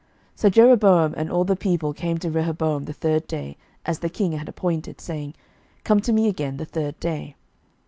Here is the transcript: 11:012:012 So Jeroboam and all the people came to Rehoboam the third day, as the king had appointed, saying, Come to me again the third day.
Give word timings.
11:012:012 0.33 0.39
So 0.39 0.49
Jeroboam 0.49 1.13
and 1.15 1.31
all 1.31 1.43
the 1.43 1.55
people 1.55 1.93
came 1.93 2.17
to 2.17 2.31
Rehoboam 2.31 2.85
the 2.85 2.93
third 2.93 3.27
day, 3.27 3.55
as 3.85 3.99
the 3.99 4.09
king 4.09 4.31
had 4.31 4.49
appointed, 4.49 4.99
saying, 4.99 5.35
Come 5.83 5.99
to 5.99 6.11
me 6.11 6.27
again 6.27 6.57
the 6.57 6.65
third 6.65 6.99
day. 6.99 7.35